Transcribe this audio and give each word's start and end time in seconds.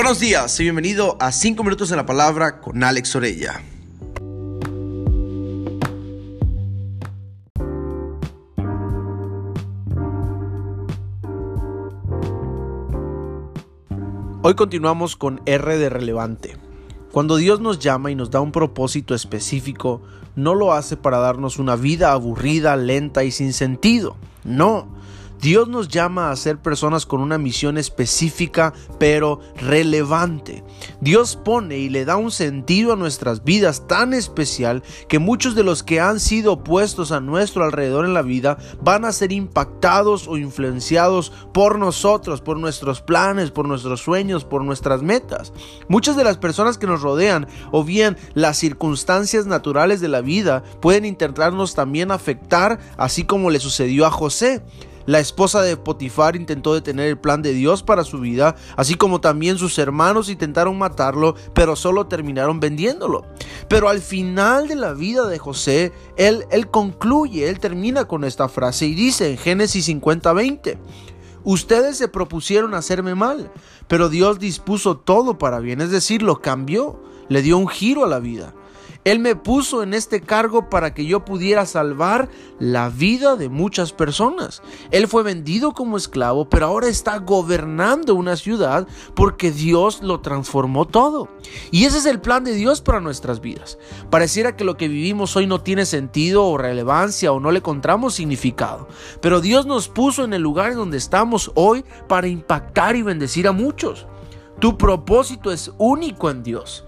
Buenos 0.00 0.20
días 0.20 0.60
y 0.60 0.62
bienvenido 0.62 1.16
a 1.18 1.32
5 1.32 1.64
minutos 1.64 1.90
en 1.90 1.96
la 1.96 2.06
palabra 2.06 2.60
con 2.60 2.84
Alex 2.84 3.16
Orella. 3.16 3.60
Hoy 14.42 14.54
continuamos 14.54 15.16
con 15.16 15.42
R 15.46 15.78
de 15.78 15.88
relevante. 15.88 16.56
Cuando 17.10 17.34
Dios 17.34 17.58
nos 17.58 17.80
llama 17.80 18.12
y 18.12 18.14
nos 18.14 18.30
da 18.30 18.40
un 18.40 18.52
propósito 18.52 19.16
específico, 19.16 20.00
no 20.36 20.54
lo 20.54 20.74
hace 20.74 20.96
para 20.96 21.18
darnos 21.18 21.58
una 21.58 21.74
vida 21.74 22.12
aburrida, 22.12 22.76
lenta 22.76 23.24
y 23.24 23.32
sin 23.32 23.52
sentido. 23.52 24.14
No, 24.44 24.86
Dios 25.40 25.68
nos 25.68 25.88
llama 25.88 26.30
a 26.30 26.36
ser 26.36 26.58
personas 26.58 27.06
con 27.06 27.20
una 27.20 27.38
misión 27.38 27.78
específica 27.78 28.72
pero 28.98 29.40
relevante. 29.56 30.64
Dios 31.00 31.36
pone 31.36 31.78
y 31.78 31.88
le 31.88 32.04
da 32.04 32.16
un 32.16 32.32
sentido 32.32 32.92
a 32.92 32.96
nuestras 32.96 33.44
vidas 33.44 33.86
tan 33.86 34.14
especial 34.14 34.82
que 35.08 35.20
muchos 35.20 35.54
de 35.54 35.62
los 35.62 35.84
que 35.84 36.00
han 36.00 36.18
sido 36.18 36.64
puestos 36.64 37.12
a 37.12 37.20
nuestro 37.20 37.64
alrededor 37.64 38.04
en 38.04 38.14
la 38.14 38.22
vida 38.22 38.58
van 38.82 39.04
a 39.04 39.12
ser 39.12 39.30
impactados 39.32 40.26
o 40.26 40.38
influenciados 40.38 41.32
por 41.52 41.78
nosotros, 41.78 42.40
por 42.40 42.58
nuestros 42.58 43.00
planes, 43.00 43.52
por 43.52 43.68
nuestros 43.68 44.00
sueños, 44.00 44.44
por 44.44 44.64
nuestras 44.64 45.02
metas. 45.02 45.52
Muchas 45.88 46.16
de 46.16 46.24
las 46.24 46.36
personas 46.36 46.78
que 46.78 46.86
nos 46.86 47.02
rodean 47.02 47.46
o 47.70 47.84
bien 47.84 48.16
las 48.34 48.58
circunstancias 48.58 49.46
naturales 49.46 50.00
de 50.00 50.08
la 50.08 50.20
vida 50.20 50.64
pueden 50.80 51.04
intentarnos 51.04 51.74
también 51.74 52.10
afectar 52.10 52.80
así 52.96 53.24
como 53.24 53.50
le 53.50 53.60
sucedió 53.60 54.04
a 54.04 54.10
José. 54.10 54.62
La 55.08 55.20
esposa 55.20 55.62
de 55.62 55.78
Potifar 55.78 56.36
intentó 56.36 56.74
detener 56.74 57.08
el 57.08 57.16
plan 57.16 57.40
de 57.40 57.54
Dios 57.54 57.82
para 57.82 58.04
su 58.04 58.20
vida, 58.20 58.56
así 58.76 58.94
como 58.94 59.22
también 59.22 59.56
sus 59.56 59.78
hermanos 59.78 60.28
intentaron 60.28 60.76
matarlo, 60.76 61.34
pero 61.54 61.76
solo 61.76 62.08
terminaron 62.08 62.60
vendiéndolo. 62.60 63.24
Pero 63.70 63.88
al 63.88 64.02
final 64.02 64.68
de 64.68 64.76
la 64.76 64.92
vida 64.92 65.26
de 65.26 65.38
José, 65.38 65.94
él, 66.18 66.44
él 66.50 66.68
concluye, 66.68 67.48
él 67.48 67.58
termina 67.58 68.04
con 68.04 68.22
esta 68.22 68.50
frase 68.50 68.84
y 68.84 68.94
dice 68.94 69.30
en 69.30 69.38
Génesis 69.38 69.88
50:20. 69.88 70.76
Ustedes 71.42 71.96
se 71.96 72.08
propusieron 72.08 72.74
hacerme 72.74 73.14
mal, 73.14 73.50
pero 73.86 74.10
Dios 74.10 74.38
dispuso 74.38 74.98
todo 74.98 75.38
para 75.38 75.60
bien, 75.60 75.80
es 75.80 75.90
decir, 75.90 76.20
lo 76.20 76.42
cambió, 76.42 77.02
le 77.30 77.40
dio 77.40 77.56
un 77.56 77.68
giro 77.68 78.04
a 78.04 78.08
la 78.08 78.18
vida. 78.18 78.52
Él 79.04 79.20
me 79.20 79.36
puso 79.36 79.82
en 79.82 79.94
este 79.94 80.20
cargo 80.20 80.68
para 80.68 80.92
que 80.92 81.06
yo 81.06 81.24
pudiera 81.24 81.66
salvar 81.66 82.28
la 82.58 82.90
vida 82.90 83.36
de 83.36 83.48
muchas 83.48 83.92
personas. 83.92 84.62
Él 84.90 85.08
fue 85.08 85.22
vendido 85.22 85.72
como 85.72 85.96
esclavo, 85.96 86.48
pero 86.48 86.66
ahora 86.66 86.88
está 86.88 87.18
gobernando 87.18 88.14
una 88.14 88.36
ciudad 88.36 88.86
porque 89.14 89.50
Dios 89.50 90.02
lo 90.02 90.20
transformó 90.20 90.84
todo. 90.84 91.28
Y 91.70 91.84
ese 91.84 91.98
es 91.98 92.06
el 92.06 92.20
plan 92.20 92.44
de 92.44 92.54
Dios 92.54 92.80
para 92.80 93.00
nuestras 93.00 93.40
vidas. 93.40 93.78
Pareciera 94.10 94.56
que 94.56 94.64
lo 94.64 94.76
que 94.76 94.88
vivimos 94.88 95.36
hoy 95.36 95.46
no 95.46 95.60
tiene 95.62 95.86
sentido 95.86 96.44
o 96.44 96.58
relevancia 96.58 97.32
o 97.32 97.40
no 97.40 97.50
le 97.50 97.58
encontramos 97.58 98.14
significado. 98.14 98.88
Pero 99.22 99.40
Dios 99.40 99.66
nos 99.66 99.88
puso 99.88 100.24
en 100.24 100.34
el 100.34 100.42
lugar 100.42 100.72
en 100.72 100.78
donde 100.78 100.98
estamos 100.98 101.50
hoy 101.54 101.84
para 102.08 102.28
impactar 102.28 102.96
y 102.96 103.02
bendecir 103.02 103.48
a 103.48 103.52
muchos. 103.52 104.06
Tu 104.58 104.76
propósito 104.76 105.52
es 105.52 105.72
único 105.78 106.30
en 106.30 106.42
Dios. 106.42 106.84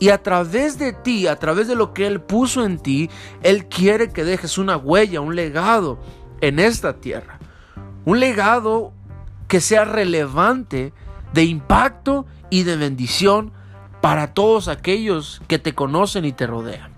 Y 0.00 0.08
a 0.08 0.22
través 0.22 0.78
de 0.78 0.92
ti, 0.94 1.26
a 1.26 1.36
través 1.36 1.68
de 1.68 1.76
lo 1.76 1.92
que 1.92 2.06
Él 2.06 2.20
puso 2.20 2.64
en 2.64 2.78
ti, 2.78 3.10
Él 3.42 3.66
quiere 3.66 4.10
que 4.10 4.24
dejes 4.24 4.58
una 4.58 4.76
huella, 4.76 5.20
un 5.20 5.36
legado 5.36 6.00
en 6.40 6.58
esta 6.58 6.94
tierra. 6.94 7.38
Un 8.06 8.18
legado 8.18 8.92
que 9.46 9.60
sea 9.60 9.84
relevante, 9.84 10.94
de 11.34 11.44
impacto 11.44 12.26
y 12.48 12.62
de 12.62 12.76
bendición 12.76 13.52
para 14.00 14.32
todos 14.32 14.68
aquellos 14.68 15.42
que 15.46 15.58
te 15.58 15.74
conocen 15.74 16.24
y 16.24 16.32
te 16.32 16.46
rodean. 16.46 16.92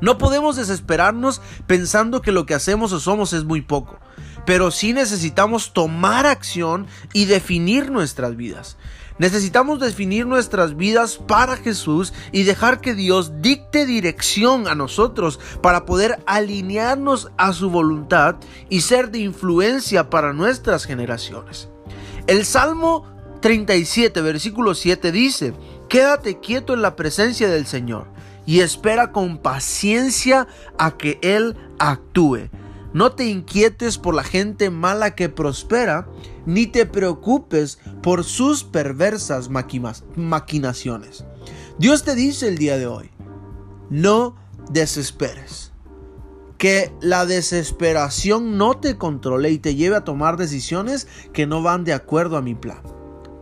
No 0.00 0.18
podemos 0.18 0.56
desesperarnos 0.56 1.40
pensando 1.66 2.22
que 2.22 2.32
lo 2.32 2.44
que 2.44 2.54
hacemos 2.54 2.92
o 2.92 3.00
somos 3.00 3.32
es 3.32 3.44
muy 3.44 3.60
poco, 3.60 3.98
pero 4.46 4.70
sí 4.70 4.92
necesitamos 4.92 5.72
tomar 5.72 6.26
acción 6.26 6.86
y 7.12 7.26
definir 7.26 7.90
nuestras 7.90 8.36
vidas. 8.36 8.76
Necesitamos 9.18 9.80
definir 9.80 10.26
nuestras 10.26 10.78
vidas 10.78 11.18
para 11.18 11.58
Jesús 11.58 12.14
y 12.32 12.44
dejar 12.44 12.80
que 12.80 12.94
Dios 12.94 13.42
dicte 13.42 13.84
dirección 13.84 14.66
a 14.66 14.74
nosotros 14.74 15.38
para 15.60 15.84
poder 15.84 16.22
alinearnos 16.24 17.30
a 17.36 17.52
su 17.52 17.68
voluntad 17.68 18.36
y 18.70 18.80
ser 18.80 19.10
de 19.10 19.18
influencia 19.18 20.08
para 20.08 20.32
nuestras 20.32 20.86
generaciones. 20.86 21.68
El 22.26 22.46
Salmo 22.46 23.06
37, 23.42 24.22
versículo 24.22 24.74
7 24.74 25.12
dice, 25.12 25.52
Quédate 25.90 26.40
quieto 26.40 26.72
en 26.72 26.80
la 26.80 26.96
presencia 26.96 27.50
del 27.50 27.66
Señor 27.66 28.06
y 28.46 28.60
espera 28.60 29.12
con 29.12 29.36
paciencia 29.36 30.46
a 30.78 30.92
que 30.92 31.18
Él 31.20 31.56
actúe. 31.78 32.48
No 32.92 33.12
te 33.12 33.26
inquietes 33.26 33.98
por 33.98 34.14
la 34.14 34.24
gente 34.24 34.70
mala 34.70 35.14
que 35.14 35.28
prospera, 35.28 36.08
ni 36.46 36.66
te 36.66 36.86
preocupes 36.86 37.78
por 38.02 38.24
sus 38.24 38.64
perversas 38.64 39.48
maquinaciones. 39.50 41.24
Dios 41.78 42.02
te 42.02 42.14
dice 42.14 42.48
el 42.48 42.58
día 42.58 42.78
de 42.78 42.86
hoy, 42.86 43.10
no 43.90 44.36
desesperes. 44.70 45.72
Que 46.58 46.92
la 47.00 47.24
desesperación 47.24 48.58
no 48.58 48.76
te 48.78 48.98
controle 48.98 49.50
y 49.50 49.58
te 49.58 49.76
lleve 49.76 49.96
a 49.96 50.04
tomar 50.04 50.36
decisiones 50.36 51.08
que 51.32 51.46
no 51.46 51.62
van 51.62 51.84
de 51.84 51.94
acuerdo 51.94 52.36
a 52.36 52.42
mi 52.42 52.54
plan 52.54 52.82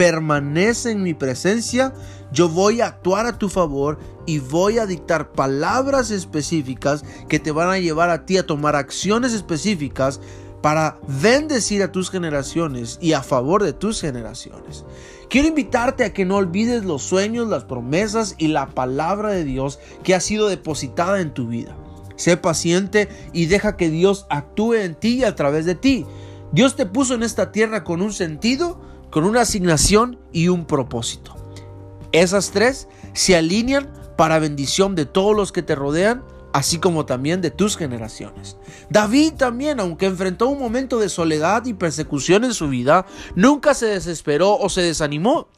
permanece 0.00 0.92
en 0.92 1.02
mi 1.02 1.12
presencia, 1.12 1.92
yo 2.32 2.48
voy 2.48 2.80
a 2.80 2.86
actuar 2.86 3.26
a 3.26 3.36
tu 3.36 3.50
favor 3.50 3.98
y 4.24 4.38
voy 4.38 4.78
a 4.78 4.86
dictar 4.86 5.32
palabras 5.32 6.10
específicas 6.10 7.04
que 7.28 7.38
te 7.38 7.50
van 7.50 7.68
a 7.68 7.78
llevar 7.78 8.08
a 8.08 8.24
ti 8.24 8.38
a 8.38 8.46
tomar 8.46 8.76
acciones 8.76 9.34
específicas 9.34 10.18
para 10.62 10.98
bendecir 11.20 11.82
a 11.82 11.92
tus 11.92 12.10
generaciones 12.10 12.96
y 13.02 13.12
a 13.12 13.22
favor 13.22 13.62
de 13.62 13.74
tus 13.74 14.00
generaciones. 14.00 14.86
Quiero 15.28 15.48
invitarte 15.48 16.04
a 16.04 16.14
que 16.14 16.24
no 16.24 16.36
olvides 16.36 16.86
los 16.86 17.02
sueños, 17.02 17.48
las 17.48 17.64
promesas 17.64 18.36
y 18.38 18.48
la 18.48 18.70
palabra 18.70 19.28
de 19.28 19.44
Dios 19.44 19.80
que 20.02 20.14
ha 20.14 20.20
sido 20.20 20.48
depositada 20.48 21.20
en 21.20 21.34
tu 21.34 21.46
vida. 21.46 21.76
Sé 22.16 22.38
paciente 22.38 23.10
y 23.34 23.46
deja 23.46 23.76
que 23.76 23.90
Dios 23.90 24.24
actúe 24.30 24.76
en 24.76 24.94
ti 24.94 25.16
y 25.16 25.24
a 25.24 25.36
través 25.36 25.66
de 25.66 25.74
ti. 25.74 26.06
Dios 26.52 26.74
te 26.74 26.86
puso 26.86 27.12
en 27.12 27.22
esta 27.22 27.52
tierra 27.52 27.84
con 27.84 28.00
un 28.00 28.14
sentido, 28.14 28.80
con 29.10 29.24
una 29.24 29.42
asignación 29.42 30.18
y 30.32 30.48
un 30.48 30.64
propósito. 30.64 31.36
Esas 32.12 32.50
tres 32.50 32.88
se 33.12 33.36
alinean 33.36 33.92
para 34.16 34.38
bendición 34.38 34.94
de 34.94 35.06
todos 35.06 35.36
los 35.36 35.52
que 35.52 35.62
te 35.62 35.74
rodean, 35.74 36.22
así 36.52 36.78
como 36.78 37.06
también 37.06 37.40
de 37.40 37.50
tus 37.50 37.76
generaciones. 37.76 38.56
David 38.90 39.34
también, 39.34 39.80
aunque 39.80 40.06
enfrentó 40.06 40.48
un 40.48 40.58
momento 40.58 40.98
de 40.98 41.08
soledad 41.08 41.64
y 41.66 41.74
persecución 41.74 42.44
en 42.44 42.54
su 42.54 42.68
vida, 42.68 43.06
nunca 43.34 43.74
se 43.74 43.86
desesperó 43.86 44.56
o 44.56 44.68
se 44.68 44.82
desanimó. 44.82 45.48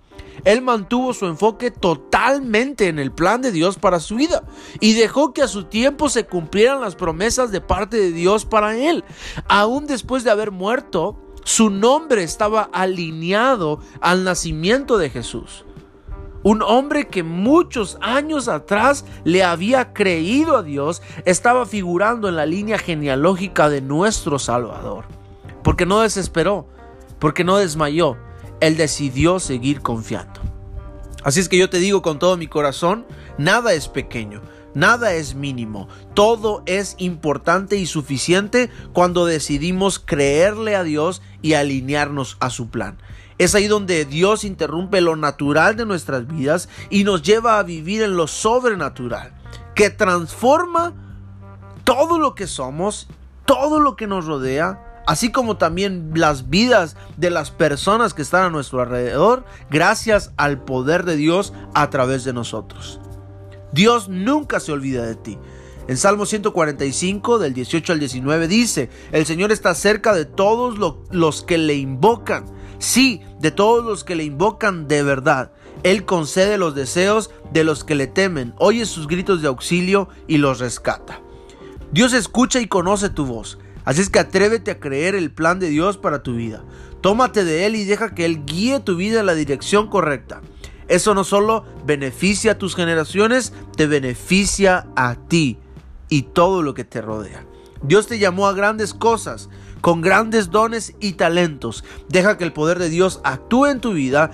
Él 0.44 0.62
mantuvo 0.62 1.14
su 1.14 1.26
enfoque 1.26 1.70
totalmente 1.70 2.88
en 2.88 2.98
el 2.98 3.12
plan 3.12 3.42
de 3.42 3.52
Dios 3.52 3.76
para 3.78 4.00
su 4.00 4.16
vida 4.16 4.42
y 4.80 4.94
dejó 4.94 5.32
que 5.32 5.42
a 5.42 5.48
su 5.48 5.64
tiempo 5.64 6.08
se 6.08 6.24
cumplieran 6.26 6.80
las 6.80 6.96
promesas 6.96 7.52
de 7.52 7.60
parte 7.60 7.96
de 7.96 8.12
Dios 8.12 8.44
para 8.44 8.76
él. 8.76 9.04
Aún 9.48 9.86
después 9.86 10.24
de 10.24 10.30
haber 10.30 10.50
muerto, 10.50 11.21
su 11.44 11.70
nombre 11.70 12.22
estaba 12.22 12.68
alineado 12.72 13.80
al 14.00 14.24
nacimiento 14.24 14.98
de 14.98 15.10
Jesús. 15.10 15.64
Un 16.44 16.62
hombre 16.62 17.06
que 17.06 17.22
muchos 17.22 17.98
años 18.00 18.48
atrás 18.48 19.04
le 19.24 19.44
había 19.44 19.92
creído 19.92 20.56
a 20.56 20.62
Dios 20.62 21.00
estaba 21.24 21.66
figurando 21.66 22.28
en 22.28 22.36
la 22.36 22.46
línea 22.46 22.78
genealógica 22.78 23.68
de 23.68 23.80
nuestro 23.80 24.38
Salvador. 24.38 25.04
Porque 25.62 25.86
no 25.86 26.00
desesperó, 26.00 26.66
porque 27.20 27.44
no 27.44 27.58
desmayó, 27.58 28.16
él 28.60 28.76
decidió 28.76 29.38
seguir 29.38 29.82
confiando. 29.82 30.40
Así 31.22 31.38
es 31.38 31.48
que 31.48 31.58
yo 31.58 31.70
te 31.70 31.78
digo 31.78 32.02
con 32.02 32.18
todo 32.18 32.36
mi 32.36 32.48
corazón, 32.48 33.06
nada 33.38 33.72
es 33.72 33.86
pequeño, 33.86 34.42
Nada 34.74 35.12
es 35.12 35.34
mínimo, 35.34 35.88
todo 36.14 36.62
es 36.64 36.94
importante 36.98 37.76
y 37.76 37.86
suficiente 37.86 38.70
cuando 38.92 39.26
decidimos 39.26 39.98
creerle 39.98 40.76
a 40.76 40.82
Dios 40.82 41.20
y 41.42 41.54
alinearnos 41.54 42.38
a 42.40 42.48
su 42.48 42.70
plan. 42.70 42.96
Es 43.36 43.54
ahí 43.54 43.66
donde 43.66 44.04
Dios 44.04 44.44
interrumpe 44.44 45.00
lo 45.00 45.16
natural 45.16 45.76
de 45.76 45.84
nuestras 45.84 46.26
vidas 46.26 46.68
y 46.88 47.04
nos 47.04 47.22
lleva 47.22 47.58
a 47.58 47.62
vivir 47.62 48.02
en 48.02 48.16
lo 48.16 48.26
sobrenatural, 48.26 49.32
que 49.74 49.90
transforma 49.90 50.94
todo 51.84 52.18
lo 52.18 52.34
que 52.34 52.46
somos, 52.46 53.08
todo 53.44 53.80
lo 53.80 53.96
que 53.96 54.06
nos 54.06 54.26
rodea, 54.26 55.02
así 55.06 55.32
como 55.32 55.56
también 55.56 56.12
las 56.14 56.48
vidas 56.48 56.96
de 57.16 57.30
las 57.30 57.50
personas 57.50 58.14
que 58.14 58.22
están 58.22 58.44
a 58.44 58.50
nuestro 58.50 58.80
alrededor, 58.80 59.44
gracias 59.70 60.32
al 60.36 60.62
poder 60.62 61.04
de 61.04 61.16
Dios 61.16 61.52
a 61.74 61.90
través 61.90 62.24
de 62.24 62.32
nosotros. 62.32 63.00
Dios 63.72 64.08
nunca 64.08 64.60
se 64.60 64.72
olvida 64.72 65.04
de 65.04 65.14
ti. 65.14 65.38
En 65.88 65.96
Salmo 65.96 66.26
145, 66.26 67.38
del 67.38 67.54
18 67.54 67.92
al 67.92 67.98
19, 67.98 68.46
dice, 68.46 68.88
el 69.10 69.26
Señor 69.26 69.50
está 69.50 69.74
cerca 69.74 70.14
de 70.14 70.24
todos 70.24 70.78
los 71.10 71.42
que 71.42 71.58
le 71.58 71.74
invocan. 71.74 72.44
Sí, 72.78 73.20
de 73.40 73.50
todos 73.50 73.84
los 73.84 74.04
que 74.04 74.14
le 74.14 74.24
invocan 74.24 74.86
de 74.86 75.02
verdad. 75.02 75.52
Él 75.82 76.04
concede 76.04 76.58
los 76.58 76.74
deseos 76.74 77.30
de 77.52 77.64
los 77.64 77.82
que 77.82 77.94
le 77.94 78.06
temen, 78.06 78.54
oye 78.58 78.86
sus 78.86 79.08
gritos 79.08 79.42
de 79.42 79.48
auxilio 79.48 80.08
y 80.28 80.38
los 80.38 80.60
rescata. 80.60 81.20
Dios 81.92 82.12
escucha 82.12 82.60
y 82.60 82.68
conoce 82.68 83.10
tu 83.10 83.26
voz, 83.26 83.58
así 83.84 84.00
es 84.00 84.08
que 84.08 84.20
atrévete 84.20 84.70
a 84.70 84.80
creer 84.80 85.14
el 85.14 85.32
plan 85.32 85.58
de 85.58 85.68
Dios 85.68 85.98
para 85.98 86.22
tu 86.22 86.34
vida. 86.34 86.64
Tómate 87.00 87.44
de 87.44 87.66
Él 87.66 87.74
y 87.74 87.84
deja 87.84 88.14
que 88.14 88.24
Él 88.24 88.44
guíe 88.44 88.78
tu 88.80 88.96
vida 88.96 89.20
en 89.20 89.26
la 89.26 89.34
dirección 89.34 89.88
correcta. 89.88 90.40
Eso 90.92 91.14
no 91.14 91.24
solo 91.24 91.64
beneficia 91.86 92.52
a 92.52 92.58
tus 92.58 92.76
generaciones, 92.76 93.54
te 93.78 93.86
beneficia 93.86 94.88
a 94.94 95.14
ti 95.14 95.56
y 96.10 96.20
todo 96.20 96.60
lo 96.60 96.74
que 96.74 96.84
te 96.84 97.00
rodea. 97.00 97.46
Dios 97.80 98.08
te 98.08 98.18
llamó 98.18 98.46
a 98.46 98.52
grandes 98.52 98.92
cosas, 98.92 99.48
con 99.80 100.02
grandes 100.02 100.50
dones 100.50 100.94
y 101.00 101.14
talentos. 101.14 101.82
Deja 102.10 102.36
que 102.36 102.44
el 102.44 102.52
poder 102.52 102.78
de 102.78 102.90
Dios 102.90 103.22
actúe 103.24 103.68
en 103.68 103.80
tu 103.80 103.94
vida, 103.94 104.32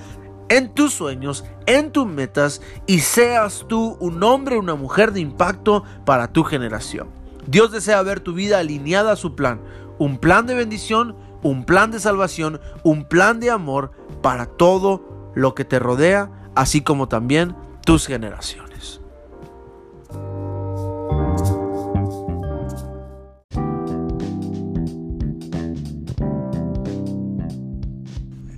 en 0.49 0.75
tus 0.75 0.94
sueños, 0.94 1.44
en 1.66 1.93
tus 1.93 2.08
metas 2.08 2.60
y 2.88 3.02
seas 3.02 3.64
tú 3.69 3.96
un 4.00 4.20
hombre 4.25 4.56
o 4.56 4.58
una 4.58 4.75
mujer 4.75 5.12
de 5.12 5.20
impacto 5.20 5.84
para 6.05 6.32
tu 6.32 6.43
generación. 6.43 7.06
Dios 7.46 7.70
desea 7.70 8.02
ver 8.02 8.19
tu 8.19 8.32
vida 8.32 8.58
alineada 8.58 9.12
a 9.12 9.16
su 9.16 9.37
plan, 9.37 9.60
un 10.00 10.19
plan 10.19 10.49
de 10.49 10.56
bendición, 10.56 11.14
un 11.40 11.64
plan 11.64 11.93
de 11.93 12.00
salvación, 12.00 12.60
un 12.82 13.05
plan 13.05 13.38
de 13.38 13.52
amor 13.52 13.93
para 14.22 14.46
todo 14.46 15.31
lo 15.37 15.55
que 15.55 15.64
te 15.64 15.78
rodea, 15.78 16.32
así 16.58 16.81
como 16.81 17.06
también 17.06 17.55
tus 17.84 18.08
generaciones. 18.08 19.00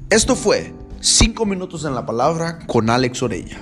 Esto 0.08 0.34
fue 0.34 0.72
5 1.00 1.44
minutos 1.44 1.84
en 1.84 1.94
la 1.94 2.06
palabra 2.06 2.60
con 2.66 2.88
Alex 2.88 3.22
Orella. 3.22 3.58